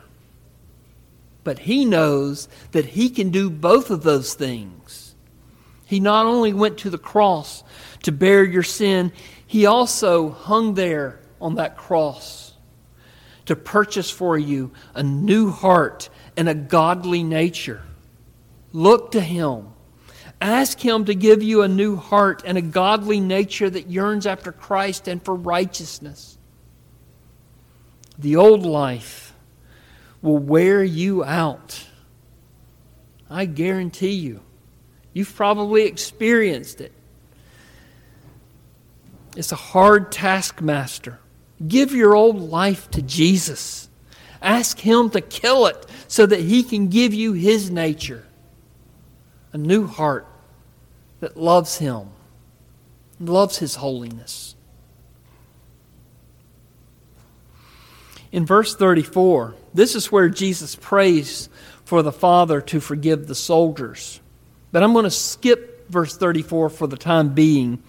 But 1.44 1.60
He 1.60 1.84
knows 1.84 2.48
that 2.72 2.84
He 2.86 3.10
can 3.10 3.30
do 3.30 3.50
both 3.50 3.90
of 3.90 4.02
those 4.02 4.34
things. 4.34 5.14
He 5.86 6.00
not 6.00 6.24
only 6.24 6.52
went 6.54 6.78
to 6.78 6.90
the 6.90 6.96
cross 6.96 7.62
to 8.04 8.12
bear 8.12 8.44
your 8.44 8.62
sin, 8.62 9.12
he 9.46 9.66
also 9.66 10.30
hung 10.30 10.72
there 10.72 11.20
on 11.38 11.56
that 11.56 11.76
cross 11.76 12.54
to 13.44 13.54
purchase 13.54 14.10
for 14.10 14.38
you 14.38 14.72
a 14.94 15.02
new 15.02 15.50
heart 15.50 16.08
and 16.34 16.48
a 16.48 16.54
godly 16.54 17.22
nature. 17.22 17.82
Look 18.72 19.10
to 19.10 19.20
him. 19.20 19.74
Ask 20.42 20.80
him 20.80 21.04
to 21.04 21.14
give 21.14 21.40
you 21.40 21.62
a 21.62 21.68
new 21.68 21.94
heart 21.94 22.42
and 22.44 22.58
a 22.58 22.62
godly 22.62 23.20
nature 23.20 23.70
that 23.70 23.88
yearns 23.88 24.26
after 24.26 24.50
Christ 24.50 25.06
and 25.06 25.24
for 25.24 25.36
righteousness. 25.36 26.36
The 28.18 28.34
old 28.34 28.66
life 28.66 29.34
will 30.20 30.38
wear 30.38 30.82
you 30.82 31.22
out. 31.22 31.86
I 33.30 33.44
guarantee 33.44 34.14
you. 34.14 34.40
You've 35.12 35.32
probably 35.32 35.84
experienced 35.84 36.80
it. 36.80 36.90
It's 39.36 39.52
a 39.52 39.56
hard 39.56 40.10
taskmaster. 40.10 41.20
Give 41.68 41.94
your 41.94 42.16
old 42.16 42.40
life 42.40 42.90
to 42.90 43.02
Jesus. 43.02 43.88
Ask 44.42 44.80
Him 44.80 45.08
to 45.10 45.20
kill 45.20 45.66
it 45.66 45.86
so 46.08 46.26
that 46.26 46.40
He 46.40 46.64
can 46.64 46.88
give 46.88 47.14
you 47.14 47.32
His 47.32 47.70
nature 47.70 48.26
a 49.52 49.58
new 49.58 49.86
heart 49.86 50.26
that 51.22 51.36
loves 51.36 51.78
Him, 51.78 52.08
loves 53.20 53.58
His 53.58 53.76
holiness. 53.76 54.56
In 58.32 58.44
verse 58.44 58.74
34, 58.74 59.54
this 59.72 59.94
is 59.94 60.10
where 60.10 60.28
Jesus 60.28 60.74
prays 60.74 61.48
for 61.84 62.02
the 62.02 62.10
Father 62.10 62.60
to 62.62 62.80
forgive 62.80 63.28
the 63.28 63.36
soldiers. 63.36 64.20
But 64.72 64.82
I'm 64.82 64.92
going 64.92 65.04
to 65.04 65.12
skip 65.12 65.88
verse 65.88 66.16
34 66.16 66.70
for 66.70 66.88
the 66.88 66.96
time 66.96 67.34
being, 67.34 67.80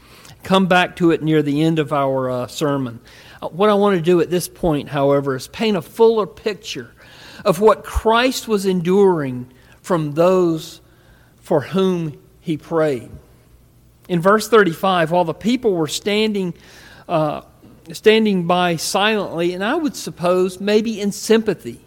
come 0.44 0.68
back 0.68 0.96
to 0.98 1.10
it 1.10 1.24
near 1.24 1.42
the 1.42 1.64
end 1.64 1.80
of 1.80 1.92
our 1.92 2.30
uh, 2.30 2.46
sermon. 2.46 3.00
Uh, 3.42 3.48
what 3.48 3.72
I 3.72 3.74
want 3.74 3.96
to 3.96 4.02
do 4.04 4.22
at 4.22 4.30
this 4.30 4.48
point, 4.48 4.90
however, 4.90 5.36
is 5.36 5.48
paint 5.48 5.76
a 5.76 5.82
fuller 5.82 6.28
picture 6.28 6.92
of 7.44 7.60
what 7.60 7.84
Christ 7.84 8.48
was 8.48 8.68
enduring 8.68 9.52
from 9.82 10.12
those 10.12 10.82
for 11.42 11.62
whom 11.62 12.22
he 12.40 12.58
prayed. 12.58 13.10
In 14.10 14.22
verse 14.22 14.50
35, 14.50 15.12
while 15.12 15.24
the 15.24 15.34
people 15.34 15.74
were 15.74 15.88
standing, 15.88 16.54
uh, 17.08 17.42
standing 17.92 18.48
by 18.48 18.76
silently, 18.76 19.54
and 19.54 19.64
I 19.64 19.76
would 19.76 19.96
suppose 19.96 20.60
maybe 20.60 21.00
in 21.00 21.12
sympathy, 21.12 21.80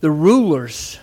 the 0.00 0.10
rulers, 0.10 0.98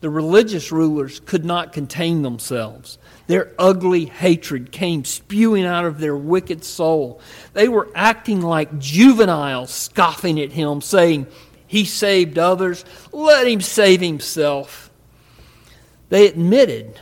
the 0.00 0.10
religious 0.10 0.70
rulers, 0.70 1.20
could 1.20 1.44
not 1.44 1.72
contain 1.72 2.22
themselves. 2.22 2.98
Their 3.26 3.52
ugly 3.58 4.06
hatred 4.06 4.72
came 4.72 5.04
spewing 5.04 5.64
out 5.64 5.84
of 5.84 5.98
their 5.98 6.16
wicked 6.16 6.64
soul. 6.64 7.20
They 7.54 7.68
were 7.68 7.88
acting 7.94 8.40
like 8.40 8.78
juveniles, 8.78 9.70
scoffing 9.70 10.40
at 10.40 10.52
him, 10.52 10.80
saying, 10.80 11.26
He 11.66 11.84
saved 11.84 12.38
others, 12.38 12.84
let 13.12 13.48
him 13.48 13.60
save 13.60 14.00
himself. 14.00 14.90
They 16.08 16.26
admitted 16.26 17.00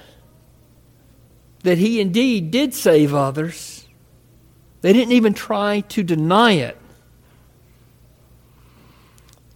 that 1.62 1.79
he 1.79 2.00
indeed 2.00 2.50
did 2.50 2.75
save 2.75 3.14
others. 3.14 3.87
They 4.81 4.93
didn't 4.93 5.12
even 5.12 5.35
try 5.35 5.81
to 5.81 6.02
deny 6.02 6.52
it. 6.52 6.76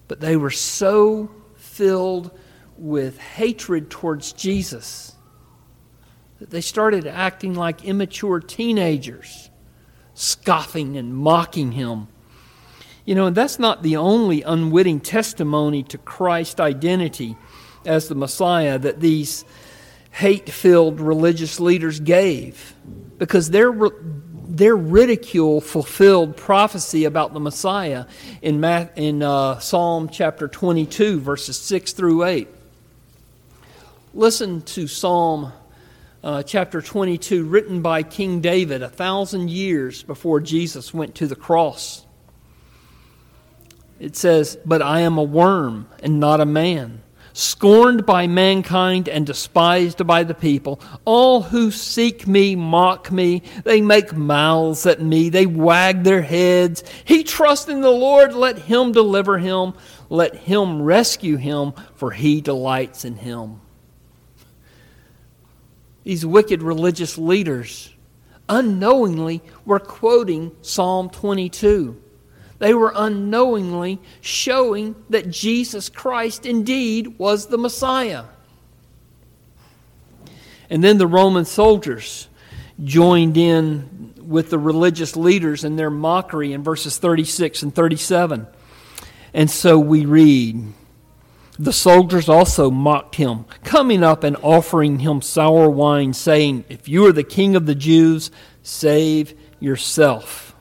But 0.06 0.20
they 0.20 0.36
were 0.36 0.50
so 0.50 1.30
filled 1.56 2.30
with 2.76 3.18
hatred 3.18 3.90
towards 3.90 4.32
Jesus 4.32 5.14
that 6.40 6.50
they 6.50 6.60
started 6.60 7.06
acting 7.06 7.54
like 7.54 7.84
immature 7.84 8.40
teenagers, 8.40 9.50
scoffing 10.12 10.96
and 10.96 11.14
mocking 11.14 11.72
him. 11.72 12.08
You 13.06 13.14
know, 13.14 13.26
and 13.26 13.36
that's 13.36 13.58
not 13.58 13.82
the 13.82 13.96
only 13.96 14.42
unwitting 14.42 15.00
testimony 15.00 15.82
to 15.84 15.98
Christ's 15.98 16.60
identity 16.60 17.36
as 17.86 18.08
the 18.08 18.14
Messiah 18.14 18.78
that 18.78 19.00
these 19.00 19.44
hate 20.14 20.48
filled 20.48 21.00
religious 21.00 21.58
leaders 21.58 21.98
gave, 21.98 22.72
because 23.18 23.50
their, 23.50 23.72
their 24.46 24.76
ridicule 24.76 25.60
fulfilled 25.60 26.36
prophecy 26.36 27.04
about 27.04 27.32
the 27.32 27.40
Messiah 27.40 28.06
in, 28.40 28.60
Math, 28.60 28.96
in 28.96 29.24
uh, 29.24 29.58
Psalm 29.58 30.08
chapter 30.08 30.46
22, 30.46 31.18
verses 31.18 31.58
6 31.58 31.94
through 31.94 32.24
8. 32.24 32.48
Listen 34.14 34.62
to 34.62 34.86
Psalm 34.86 35.52
uh, 36.22 36.44
chapter 36.44 36.80
22, 36.80 37.44
written 37.44 37.82
by 37.82 38.04
King 38.04 38.40
David 38.40 38.82
a 38.82 38.88
thousand 38.88 39.50
years 39.50 40.04
before 40.04 40.38
Jesus 40.38 40.94
went 40.94 41.16
to 41.16 41.26
the 41.26 41.34
cross. 41.34 42.06
It 43.98 44.14
says, 44.14 44.56
But 44.64 44.80
I 44.80 45.00
am 45.00 45.18
a 45.18 45.24
worm 45.24 45.88
and 46.04 46.20
not 46.20 46.40
a 46.40 46.46
man, 46.46 47.02
scorned 47.34 48.06
by 48.06 48.26
mankind 48.26 49.10
and 49.10 49.26
despised 49.26 50.06
by 50.06 50.24
the 50.24 50.34
people. 50.34 50.80
All 51.04 51.42
who 51.42 51.70
seek 51.70 52.26
me 52.26 52.56
mock 52.56 53.12
me. 53.12 53.42
They 53.64 53.82
make 53.82 54.14
mouths 54.14 54.86
at 54.86 55.02
me. 55.02 55.28
They 55.28 55.44
wag 55.44 56.04
their 56.04 56.22
heads. 56.22 56.82
He 57.04 57.22
trusts 57.24 57.68
in 57.68 57.82
the 57.82 57.90
Lord. 57.90 58.32
Let 58.34 58.56
him 58.56 58.92
deliver 58.92 59.36
him. 59.36 59.74
Let 60.08 60.34
him 60.34 60.80
rescue 60.80 61.36
him, 61.36 61.74
for 61.94 62.12
he 62.12 62.40
delights 62.40 63.04
in 63.04 63.16
him 63.16 63.60
these 66.04 66.24
wicked 66.24 66.62
religious 66.62 67.18
leaders 67.18 67.92
unknowingly 68.48 69.42
were 69.64 69.80
quoting 69.80 70.54
Psalm 70.60 71.08
22. 71.08 72.00
They 72.58 72.74
were 72.74 72.92
unknowingly 72.94 74.00
showing 74.20 74.94
that 75.10 75.30
Jesus 75.30 75.88
Christ 75.88 76.46
indeed 76.46 77.18
was 77.18 77.46
the 77.46 77.58
Messiah. 77.58 78.24
And 80.70 80.82
then 80.82 80.98
the 80.98 81.06
Roman 81.06 81.44
soldiers 81.44 82.28
joined 82.82 83.36
in 83.36 84.14
with 84.18 84.50
the 84.50 84.58
religious 84.58 85.16
leaders 85.16 85.64
in 85.64 85.76
their 85.76 85.90
mockery 85.90 86.52
in 86.52 86.62
verses 86.62 86.96
36 86.98 87.62
and 87.62 87.74
37. 87.74 88.46
And 89.34 89.50
so 89.50 89.78
we 89.78 90.06
read 90.06 90.72
the 91.58 91.72
soldiers 91.72 92.28
also 92.28 92.70
mocked 92.70 93.14
him, 93.14 93.44
coming 93.62 94.02
up 94.02 94.24
and 94.24 94.36
offering 94.42 94.98
him 94.98 95.22
sour 95.22 95.68
wine, 95.68 96.12
saying, 96.12 96.64
If 96.68 96.88
you 96.88 97.06
are 97.06 97.12
the 97.12 97.22
king 97.22 97.54
of 97.54 97.66
the 97.66 97.76
Jews, 97.76 98.30
save 98.62 99.34
yourself. 99.60 100.53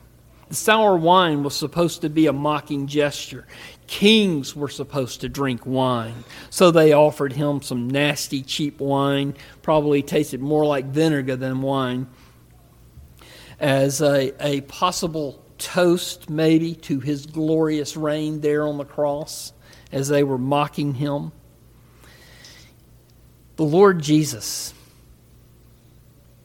Sour 0.56 0.96
wine 0.96 1.42
was 1.42 1.54
supposed 1.54 2.02
to 2.02 2.10
be 2.10 2.26
a 2.26 2.32
mocking 2.32 2.86
gesture. 2.86 3.46
Kings 3.86 4.56
were 4.56 4.68
supposed 4.68 5.20
to 5.20 5.28
drink 5.28 5.66
wine. 5.66 6.24
So 6.50 6.70
they 6.70 6.92
offered 6.92 7.32
him 7.32 7.62
some 7.62 7.88
nasty, 7.88 8.42
cheap 8.42 8.80
wine, 8.80 9.34
probably 9.62 10.02
tasted 10.02 10.40
more 10.40 10.64
like 10.64 10.86
vinegar 10.86 11.36
than 11.36 11.62
wine, 11.62 12.08
as 13.60 14.00
a, 14.00 14.32
a 14.44 14.62
possible 14.62 15.42
toast, 15.58 16.28
maybe, 16.28 16.74
to 16.74 17.00
his 17.00 17.26
glorious 17.26 17.96
reign 17.96 18.40
there 18.40 18.66
on 18.66 18.78
the 18.78 18.84
cross 18.84 19.52
as 19.92 20.08
they 20.08 20.24
were 20.24 20.38
mocking 20.38 20.94
him. 20.94 21.32
The 23.56 23.64
Lord 23.64 24.02
Jesus, 24.02 24.74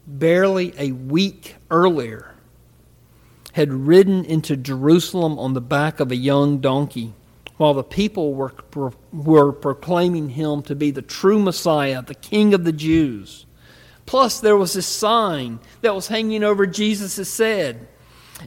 barely 0.05 0.73
a 0.77 0.91
week 0.91 1.55
earlier, 1.71 2.35
had 3.59 3.73
ridden 3.73 4.23
into 4.23 4.55
Jerusalem 4.55 5.37
on 5.37 5.53
the 5.53 5.59
back 5.59 5.99
of 5.99 6.11
a 6.11 6.15
young 6.15 6.59
donkey 6.59 7.13
while 7.57 7.73
the 7.73 7.83
people 7.83 8.33
were, 8.33 8.53
were 9.11 9.51
proclaiming 9.51 10.29
him 10.29 10.61
to 10.61 10.73
be 10.75 10.91
the 10.91 11.01
true 11.01 11.37
Messiah, 11.37 12.01
the 12.01 12.15
King 12.15 12.53
of 12.53 12.63
the 12.63 12.71
Jews. 12.71 13.45
Plus, 14.05 14.39
there 14.39 14.55
was 14.55 14.77
a 14.77 14.81
sign 14.81 15.59
that 15.81 15.93
was 15.93 16.07
hanging 16.07 16.41
over 16.41 16.65
Jesus' 16.65 17.37
head. 17.37 17.85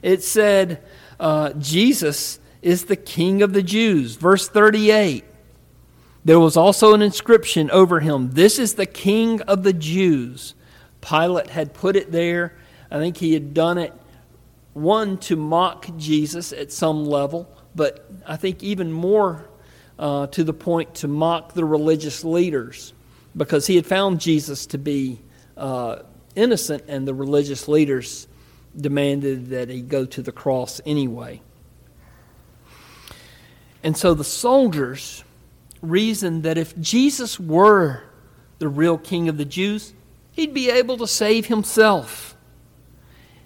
It 0.01 0.23
said, 0.23 0.83
uh, 1.19 1.51
Jesus 1.59 2.39
is 2.63 2.85
the 2.85 2.95
King 2.95 3.43
of 3.43 3.53
the 3.53 3.61
Jews. 3.61 4.15
Verse 4.15 4.49
38. 4.49 5.23
There 6.25 6.39
was 6.39 6.57
also 6.57 6.95
an 6.95 7.03
inscription 7.03 7.69
over 7.69 7.99
him 7.99 8.31
This 8.31 8.57
is 8.57 8.73
the 8.73 8.87
King 8.87 9.43
of 9.43 9.61
the 9.61 9.73
Jews. 9.73 10.55
Pilate 11.01 11.51
had 11.51 11.75
put 11.75 11.95
it 11.95 12.11
there. 12.11 12.55
I 12.89 12.97
think 12.97 13.17
he 13.17 13.35
had 13.35 13.53
done 13.53 13.77
it, 13.77 13.93
one, 14.73 15.17
to 15.19 15.35
mock 15.35 15.87
Jesus 15.97 16.51
at 16.51 16.71
some 16.71 17.05
level, 17.05 17.49
but 17.75 18.09
I 18.25 18.37
think 18.37 18.63
even 18.63 18.91
more 18.91 19.49
uh, 19.99 20.27
to 20.27 20.43
the 20.43 20.53
point 20.53 20.95
to 20.95 21.07
mock 21.07 21.53
the 21.53 21.65
religious 21.65 22.23
leaders 22.23 22.93
because 23.35 23.67
he 23.67 23.75
had 23.75 23.85
found 23.85 24.19
Jesus 24.19 24.65
to 24.67 24.77
be 24.77 25.19
uh, 25.57 25.97
innocent 26.35 26.83
and 26.87 27.07
the 27.07 27.13
religious 27.13 27.67
leaders 27.67 28.27
demanded 28.75 29.49
that 29.49 29.69
he 29.69 29.81
go 29.81 30.05
to 30.05 30.21
the 30.21 30.31
cross 30.31 30.81
anyway. 30.85 31.41
And 33.83 33.97
so 33.97 34.13
the 34.13 34.23
soldiers 34.23 35.23
reasoned 35.81 36.43
that 36.43 36.57
if 36.57 36.77
Jesus 36.79 37.39
were 37.39 38.03
the 38.59 38.69
real 38.69 38.97
king 38.97 39.29
of 39.29 39.37
the 39.37 39.45
Jews, 39.45 39.93
he'd 40.31 40.53
be 40.53 40.69
able 40.69 40.97
to 40.97 41.07
save 41.07 41.47
himself. 41.47 42.32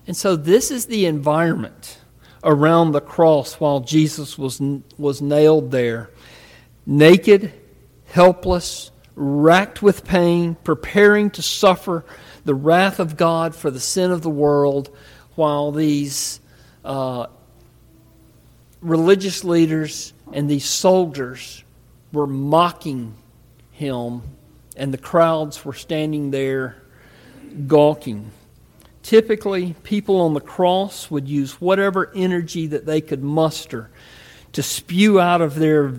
And 0.08 0.16
so 0.16 0.38
this 0.38 0.72
is 0.72 0.86
the 0.86 1.06
environment 1.06 2.00
around 2.44 2.94
the 2.94 3.02
cross 3.02 3.56
while 3.56 3.82
Jesus 3.82 4.38
was, 4.38 4.62
was 4.98 5.22
nailed 5.22 5.70
there. 5.72 6.10
Naked, 6.86 7.52
helpless, 8.06 8.92
racked 9.16 9.82
with 9.82 10.06
pain, 10.06 10.56
preparing 10.64 11.30
to 11.32 11.42
suffer 11.42 12.06
the 12.46 12.56
wrath 12.56 13.02
of 13.02 13.18
God 13.18 13.54
for 13.54 13.70
the 13.70 13.82
sin 13.82 14.12
of 14.12 14.22
the 14.22 14.30
world, 14.30 14.96
while 15.36 15.74
these 15.74 16.40
uh, 16.86 17.28
religious 18.80 19.44
leaders 19.44 20.14
and 20.32 20.50
these 20.50 20.66
soldiers 20.66 21.64
were 22.14 22.28
mocking 22.28 23.16
him, 23.72 24.22
and 24.78 24.94
the 24.94 24.98
crowds 24.98 25.66
were 25.66 25.74
standing 25.74 26.32
there 26.32 26.82
gawking. 27.68 28.32
Typically, 29.08 29.74
people 29.84 30.20
on 30.20 30.34
the 30.34 30.42
cross 30.42 31.10
would 31.10 31.30
use 31.30 31.62
whatever 31.62 32.12
energy 32.14 32.68
that 32.68 32.86
they 32.86 33.00
could 33.00 33.24
muster 33.24 33.90
to 34.52 34.62
spew 34.62 35.18
out 35.18 35.40
of 35.40 35.56
their, 35.56 35.94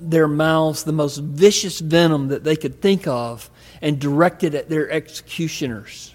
their 0.00 0.26
mouths 0.26 0.82
the 0.82 0.90
most 0.90 1.18
vicious 1.18 1.78
venom 1.78 2.26
that 2.26 2.42
they 2.42 2.56
could 2.56 2.82
think 2.82 3.06
of 3.06 3.48
and 3.80 4.00
direct 4.00 4.42
it 4.42 4.56
at 4.56 4.68
their 4.68 4.90
executioners. 4.90 6.12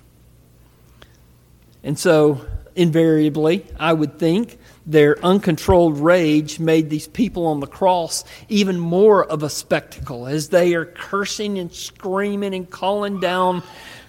And 1.84 1.98
so, 1.98 2.46
invariably, 2.76 3.66
I 3.80 3.94
would 3.94 4.20
think 4.20 4.60
their 4.86 5.18
uncontrolled 5.24 5.98
rage 5.98 6.60
made 6.60 6.90
these 6.90 7.08
people 7.08 7.46
on 7.48 7.62
the 7.62 7.68
cross 7.68 8.26
even 8.50 8.78
more 8.78 9.24
of 9.24 9.42
a 9.42 9.50
spectacle 9.50 10.28
as 10.28 10.50
they 10.50 10.74
are 10.74 10.84
cursing 10.84 11.60
and 11.60 11.72
screaming 11.72 12.54
and 12.54 12.70
calling 12.70 13.22
down 13.22 13.64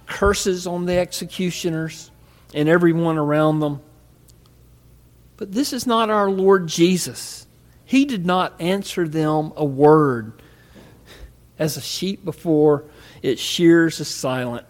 curses 0.07 0.67
on 0.67 0.87
the 0.87 0.97
executioners 0.97 2.11
and 2.53 2.69
everyone 2.69 3.19
around 3.19 3.61
them. 3.61 3.81
But 5.37 5.53
this 5.53 5.73
is 5.73 5.87
not 5.87 6.11
our 6.11 6.31
Lord 6.31 6.67
Jesus. 6.67 7.47
He 7.85 8.05
did 8.05 8.25
not 8.25 8.61
answer 8.61 9.07
them 9.07 9.53
a 9.57 9.65
word. 9.65 10.41
As 11.59 11.77
a 11.77 11.81
sheep 11.81 12.25
before 12.25 12.85
its 13.23 13.41
shears 13.41 14.01
is 14.01 14.09
silent, 14.09 14.67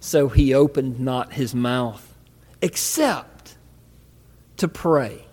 so 0.00 0.28
he 0.28 0.54
opened 0.54 0.98
not 0.98 1.34
his 1.34 1.54
mouth, 1.54 2.16
except 2.60 3.56
to 4.56 4.66
pray. 4.66 5.24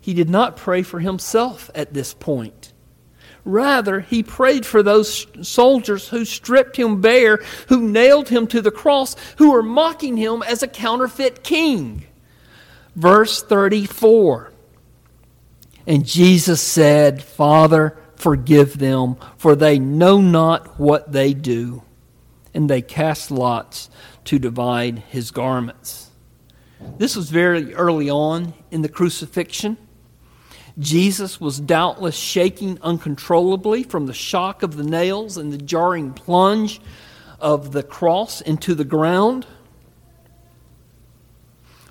He 0.00 0.14
did 0.14 0.30
not 0.30 0.56
pray 0.56 0.82
for 0.82 0.98
himself 0.98 1.70
at 1.74 1.92
this 1.92 2.14
point. 2.14 2.71
Rather, 3.44 4.00
he 4.00 4.22
prayed 4.22 4.64
for 4.64 4.82
those 4.82 5.26
soldiers 5.42 6.08
who 6.08 6.24
stripped 6.24 6.76
him 6.76 7.00
bare, 7.00 7.40
who 7.68 7.88
nailed 7.88 8.28
him 8.28 8.46
to 8.46 8.62
the 8.62 8.70
cross, 8.70 9.16
who 9.38 9.50
were 9.50 9.62
mocking 9.62 10.16
him 10.16 10.42
as 10.44 10.62
a 10.62 10.68
counterfeit 10.68 11.42
king. 11.42 12.04
Verse 12.94 13.42
34 13.42 14.52
And 15.86 16.06
Jesus 16.06 16.60
said, 16.60 17.22
Father, 17.22 17.98
forgive 18.14 18.78
them, 18.78 19.16
for 19.36 19.56
they 19.56 19.78
know 19.78 20.20
not 20.20 20.78
what 20.78 21.10
they 21.10 21.34
do. 21.34 21.82
And 22.54 22.68
they 22.70 22.82
cast 22.82 23.30
lots 23.30 23.90
to 24.26 24.38
divide 24.38 24.98
his 24.98 25.30
garments. 25.30 26.10
This 26.98 27.16
was 27.16 27.30
very 27.30 27.74
early 27.74 28.10
on 28.10 28.54
in 28.70 28.82
the 28.82 28.88
crucifixion. 28.88 29.78
Jesus 30.78 31.40
was 31.40 31.60
doubtless 31.60 32.16
shaking 32.16 32.78
uncontrollably 32.82 33.82
from 33.82 34.06
the 34.06 34.14
shock 34.14 34.62
of 34.62 34.76
the 34.76 34.84
nails 34.84 35.36
and 35.36 35.52
the 35.52 35.58
jarring 35.58 36.12
plunge 36.12 36.80
of 37.38 37.72
the 37.72 37.82
cross 37.82 38.40
into 38.40 38.74
the 38.74 38.84
ground. 38.84 39.46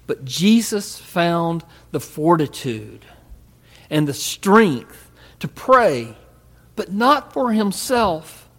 But 0.07 0.25
Jesus 0.25 0.97
found 0.97 1.63
the 1.91 1.99
fortitude 1.99 3.05
and 3.89 4.07
the 4.07 4.13
strength 4.13 5.11
to 5.39 5.47
pray, 5.47 6.17
but 6.75 6.91
not 6.91 7.33
for 7.33 7.51
himself, 7.51 8.49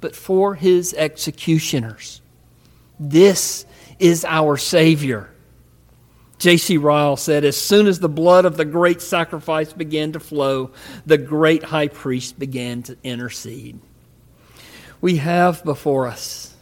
but 0.00 0.16
for 0.16 0.54
his 0.54 0.94
executioners. 0.94 2.20
This 2.98 3.64
is 3.98 4.24
our 4.24 4.56
Savior. 4.56 5.30
J.C. 6.38 6.76
Ryle 6.76 7.16
said, 7.16 7.44
As 7.44 7.56
soon 7.56 7.88
as 7.88 7.98
the 7.98 8.08
blood 8.08 8.44
of 8.44 8.56
the 8.56 8.64
great 8.64 9.02
sacrifice 9.02 9.72
began 9.72 10.12
to 10.12 10.20
flow, 10.20 10.70
the 11.04 11.18
great 11.18 11.64
high 11.64 11.88
priest 11.88 12.38
began 12.38 12.82
to 12.84 12.96
intercede. 13.02 13.80
We 15.00 15.16
have 15.16 15.64
before 15.64 16.06
us 16.06 16.54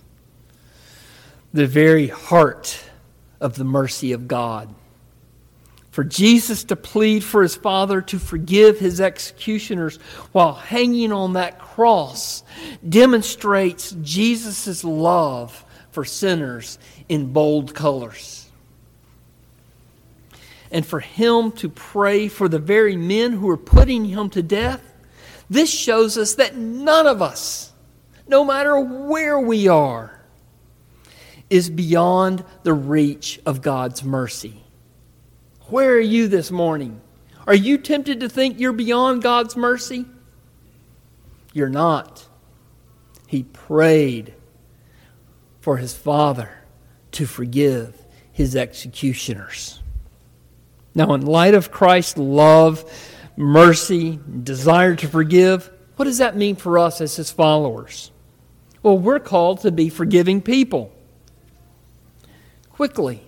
the 1.52 1.66
very 1.66 2.08
heart 2.08 2.84
of 3.40 3.56
the 3.56 3.64
mercy 3.64 4.12
of 4.12 4.28
God. 4.28 4.74
For 5.90 6.04
Jesus 6.04 6.64
to 6.64 6.76
plead 6.76 7.24
for 7.24 7.42
his 7.42 7.56
Father 7.56 8.02
to 8.02 8.18
forgive 8.18 8.78
his 8.78 9.00
executioners 9.00 9.96
while 10.32 10.52
hanging 10.52 11.12
on 11.12 11.34
that 11.34 11.58
cross 11.58 12.42
demonstrates 12.86 13.96
Jesus' 14.02 14.84
love 14.84 15.64
for 15.90 16.04
sinners 16.04 16.78
in 17.08 17.32
bold 17.32 17.74
colors 17.74 18.45
and 20.70 20.84
for 20.84 21.00
him 21.00 21.52
to 21.52 21.68
pray 21.68 22.28
for 22.28 22.48
the 22.48 22.58
very 22.58 22.96
men 22.96 23.32
who 23.32 23.48
are 23.48 23.56
putting 23.56 24.04
him 24.06 24.30
to 24.30 24.42
death, 24.42 24.82
this 25.48 25.72
shows 25.72 26.18
us 26.18 26.34
that 26.34 26.56
none 26.56 27.06
of 27.06 27.22
us, 27.22 27.72
no 28.26 28.44
matter 28.44 28.78
where 28.78 29.38
we 29.38 29.68
are, 29.68 30.20
is 31.48 31.70
beyond 31.70 32.44
the 32.64 32.74
reach 32.74 33.40
of 33.46 33.62
God's 33.62 34.02
mercy. 34.02 34.64
Where 35.68 35.94
are 35.94 36.00
you 36.00 36.28
this 36.28 36.50
morning? 36.50 37.00
Are 37.46 37.54
you 37.54 37.78
tempted 37.78 38.20
to 38.20 38.28
think 38.28 38.58
you're 38.58 38.72
beyond 38.72 39.22
God's 39.22 39.56
mercy? 39.56 40.06
You're 41.52 41.68
not. 41.68 42.26
He 43.28 43.44
prayed 43.44 44.34
for 45.60 45.76
his 45.76 45.94
Father 45.94 46.50
to 47.12 47.26
forgive 47.26 48.04
his 48.32 48.54
executioners. 48.54 49.80
Now, 50.96 51.12
in 51.12 51.26
light 51.26 51.52
of 51.52 51.70
Christ's 51.70 52.16
love, 52.16 52.90
mercy, 53.36 54.18
desire 54.42 54.96
to 54.96 55.06
forgive, 55.06 55.70
what 55.96 56.06
does 56.06 56.18
that 56.18 56.38
mean 56.38 56.56
for 56.56 56.78
us 56.78 57.02
as 57.02 57.14
his 57.14 57.30
followers? 57.30 58.10
Well, 58.82 58.96
we're 58.96 59.20
called 59.20 59.60
to 59.60 59.70
be 59.70 59.90
forgiving 59.90 60.40
people. 60.40 60.90
Quickly, 62.70 63.22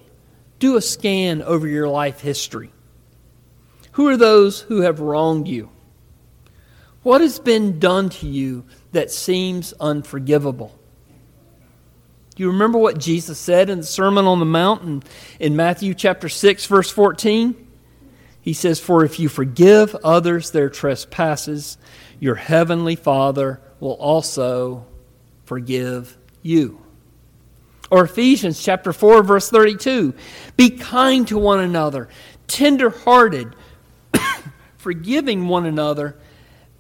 do 0.59 0.77
a 0.77 0.81
scan 0.81 1.43
over 1.43 1.69
your 1.69 1.91
life 1.91 2.21
history. 2.21 2.73
Who 3.93 4.09
are 4.09 4.17
those 4.17 4.63
who 4.63 4.81
have 4.81 5.01
wronged 5.01 5.47
you? 5.47 5.69
What 7.03 7.21
has 7.21 7.39
been 7.39 7.79
done 7.79 8.09
to 8.09 8.27
you 8.27 8.65
that 8.93 9.11
seems 9.11 9.75
unforgivable? 9.75 10.78
Do 12.39 12.45
you 12.45 12.53
remember 12.53 12.79
what 12.79 12.99
Jesus 12.99 13.37
said 13.37 13.69
in 13.69 13.79
the 13.79 13.85
Sermon 13.85 14.27
on 14.27 14.39
the 14.39 14.45
Mount 14.45 14.83
in, 14.83 15.03
in 15.41 15.57
Matthew 15.57 15.93
chapter 15.93 16.29
6, 16.29 16.67
verse 16.67 16.89
14? 16.89 17.67
He 18.41 18.53
says, 18.53 18.79
For 18.79 19.05
if 19.05 19.19
you 19.19 19.29
forgive 19.29 19.97
others 20.05 20.53
their 20.53 20.71
trespasses, 20.71 21.79
your 22.21 22.37
heavenly 22.37 22.95
Father 22.95 23.61
will 23.81 23.95
also 23.95 24.87
forgive 25.47 26.17
you. 26.41 26.81
Or 27.91 28.05
Ephesians 28.05 28.63
chapter 28.63 28.93
4, 28.93 29.25
verse 29.25 29.51
32 29.51 30.15
Be 30.57 30.71
kind 30.71 31.27
to 31.27 31.39
one 31.39 31.59
another, 31.59 32.09
tender 32.47 32.91
hearted, 32.91 33.53
forgiving 34.77 35.49
one 35.49 35.67
another 35.67 36.17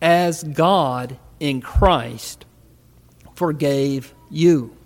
as 0.00 0.44
God 0.44 1.18
in 1.40 1.60
Christ 1.60 2.44
forgave 3.34 4.14
you 4.30 4.77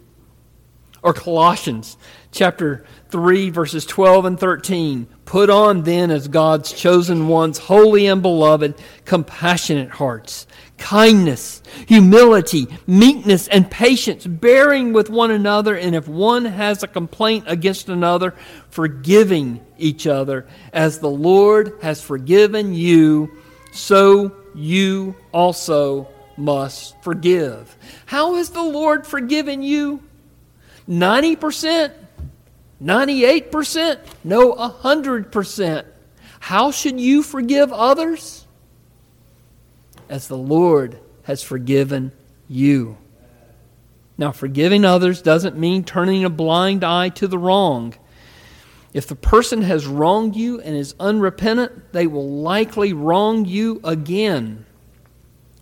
or 1.03 1.12
Colossians 1.12 1.97
chapter 2.31 2.85
3 3.11 3.51
verses 3.51 3.85
12 3.85 4.25
and 4.25 4.41
13 4.41 5.07
put 5.25 5.51
on 5.51 5.83
then 5.83 6.11
as 6.11 6.29
God's 6.29 6.73
chosen 6.73 7.29
ones 7.29 7.59
holy 7.59 8.07
and 8.07 8.23
beloved 8.23 8.75
compassionate 9.05 9.91
hearts 9.91 10.47
kindness 10.79 11.62
humility 11.87 12.67
meekness 12.87 13.49
and 13.49 13.71
patience 13.71 14.27
bearing 14.27 14.93
with 14.93 15.11
one 15.11 15.31
another. 15.31 15.77
And 15.77 15.95
if 15.95 16.09
one 16.09 16.45
has 16.45 16.83
a 16.83 16.88
complaint 16.88 17.45
against 17.47 17.88
another 17.88 18.35
forgiving 18.71 19.61
each 19.79 20.07
other. 20.07 20.47
As 20.73 20.99
the 20.99 21.11
Lord 21.11 21.75
has 21.83 22.01
forgiven 22.03 22.75
you 22.75 23.31
so 23.73 24.33
you 24.55 25.17
also 25.33 26.09
must 26.37 27.01
forgive. 27.03 27.77
How 28.07 28.35
has 28.35 28.51
the 28.51 28.62
Lord 28.62 29.07
forgiven 29.07 29.62
you 29.62 30.03
90%, 30.88 31.92
98%, 32.83 33.99
no, 34.25 34.53
100%. 34.55 35.85
How 36.40 36.71
should 36.71 37.01
you 37.01 37.23
forgive 37.23 37.73
others? 37.73 38.47
As 40.09 40.29
the 40.29 40.37
Lord 40.37 40.99
has 41.23 41.42
forgiven 41.42 42.12
you. 42.49 42.99
Now, 44.18 44.33
forgiving 44.33 44.85
others 44.85 45.23
doesn't 45.23 45.57
mean 45.57 45.85
turning 45.85 46.25
a 46.25 46.31
blind 46.31 46.85
eye 46.85 47.09
to 47.11 47.29
the 47.29 47.38
wrong. 47.38 47.95
If 48.92 49.07
the 49.07 49.16
person 49.16 49.62
has 49.62 49.87
wronged 49.87 50.37
you 50.37 50.61
and 50.61 50.77
is 50.77 50.95
unrepentant, 51.01 51.92
they 51.92 52.07
will 52.07 52.29
likely 52.29 52.92
wrong 52.92 53.47
you 53.47 53.81
again. 53.85 54.66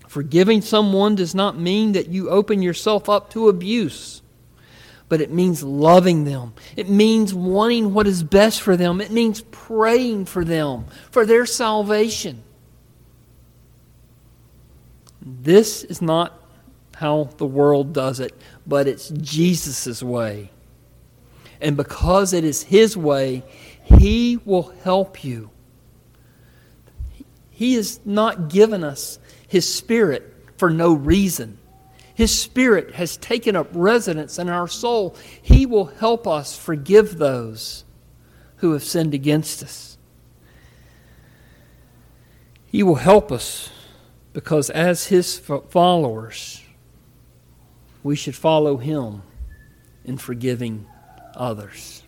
Forgiving 0.08 0.62
someone 0.62 1.14
does 1.14 1.34
not 1.34 1.56
mean 1.56 1.92
that 1.92 2.08
you 2.08 2.30
open 2.30 2.62
yourself 2.62 3.08
up 3.08 3.30
to 3.30 3.48
abuse 3.48 4.22
but 5.10 5.20
it 5.20 5.32
means 5.32 5.62
loving 5.62 6.24
them. 6.24 6.54
It 6.76 6.88
means 6.88 7.34
wanting 7.34 7.92
what 7.92 8.06
is 8.06 8.22
best 8.22 8.62
for 8.62 8.76
them. 8.76 9.00
It 9.00 9.10
means 9.10 9.42
praying 9.50 10.26
for 10.26 10.44
them, 10.44 10.86
for 11.10 11.26
their 11.26 11.44
salvation. 11.44 12.44
This 15.20 15.82
is 15.82 16.00
not 16.00 16.40
how 16.94 17.24
the 17.38 17.44
world 17.44 17.92
does 17.92 18.20
it, 18.20 18.32
but 18.64 18.86
it's 18.86 19.08
Jesus' 19.08 20.00
way. 20.00 20.50
And 21.60 21.76
because 21.76 22.32
it 22.32 22.44
is 22.44 22.62
His 22.62 22.96
way, 22.96 23.42
He 23.82 24.38
will 24.44 24.72
help 24.84 25.24
you. 25.24 25.50
He 27.50 27.74
has 27.74 27.98
not 28.04 28.48
given 28.48 28.84
us 28.84 29.18
His 29.48 29.72
Spirit 29.72 30.36
for 30.56 30.70
no 30.70 30.92
reason. 30.92 31.58
His 32.20 32.38
Spirit 32.38 32.96
has 32.96 33.16
taken 33.16 33.56
up 33.56 33.68
residence 33.72 34.38
in 34.38 34.50
our 34.50 34.68
soul. 34.68 35.16
He 35.40 35.64
will 35.64 35.86
help 35.86 36.26
us 36.26 36.54
forgive 36.54 37.16
those 37.16 37.84
who 38.56 38.74
have 38.74 38.84
sinned 38.84 39.14
against 39.14 39.62
us. 39.62 39.96
He 42.66 42.82
will 42.82 42.96
help 42.96 43.32
us 43.32 43.70
because, 44.34 44.68
as 44.68 45.06
His 45.06 45.38
followers, 45.38 46.62
we 48.02 48.16
should 48.16 48.36
follow 48.36 48.76
Him 48.76 49.22
in 50.04 50.18
forgiving 50.18 50.86
others 51.34 52.02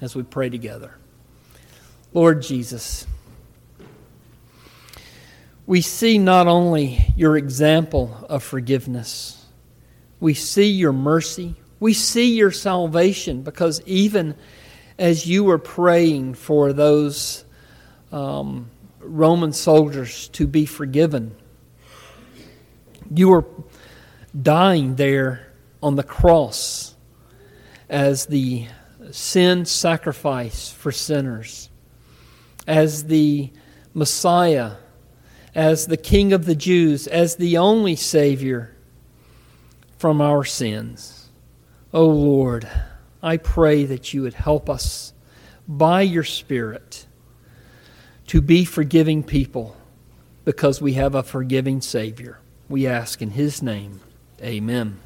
as 0.00 0.14
we 0.14 0.22
pray 0.22 0.48
together. 0.48 0.96
Lord 2.14 2.40
Jesus, 2.42 3.04
we 5.66 5.80
see 5.80 6.18
not 6.18 6.46
only 6.46 7.12
your 7.16 7.36
example 7.36 8.24
of 8.28 8.44
forgiveness, 8.44 9.38
we 10.20 10.34
see 10.34 10.70
your 10.70 10.92
mercy, 10.92 11.56
we 11.80 11.94
see 11.94 12.36
your 12.36 12.50
salvation, 12.50 13.42
because 13.42 13.80
even 13.86 14.36
as 14.98 15.26
you 15.26 15.42
were 15.44 15.58
praying 15.58 16.34
for 16.34 16.72
those 16.72 17.44
um, 18.12 18.70
Roman 19.00 19.52
soldiers 19.52 20.28
to 20.28 20.46
be 20.46 20.66
forgiven, 20.66 21.34
you 23.12 23.30
were 23.30 23.46
dying 24.40 24.94
there 24.96 25.52
on 25.82 25.96
the 25.96 26.02
cross 26.02 26.94
as 27.88 28.26
the 28.26 28.66
sin 29.10 29.64
sacrifice 29.64 30.70
for 30.70 30.92
sinners, 30.92 31.70
as 32.66 33.04
the 33.04 33.50
Messiah 33.94 34.72
as 35.54 35.86
the 35.86 35.96
King 35.96 36.32
of 36.32 36.44
the 36.44 36.54
Jews, 36.54 37.06
as 37.06 37.36
the 37.36 37.58
only 37.58 37.96
Savior 37.96 38.76
from 40.00 40.22
our 40.22 40.42
sins. 40.44 41.28
O 41.92 42.00
oh 42.00 42.08
Lord, 42.08 42.66
I 43.22 43.36
pray 43.36 43.84
that 43.84 44.14
you 44.14 44.22
would 44.22 44.32
help 44.32 44.70
us 44.70 45.12
by 45.68 46.00
your 46.00 46.24
Spirit 46.24 47.04
to 48.28 48.40
be 48.40 48.64
forgiving 48.64 49.22
people 49.22 49.76
because 50.46 50.80
we 50.80 50.94
have 50.94 51.14
a 51.14 51.22
forgiving 51.22 51.82
Savior. 51.82 52.38
We 52.66 52.86
ask 52.86 53.20
in 53.20 53.32
His 53.32 53.62
name. 53.62 54.00
Amen. 54.40 55.00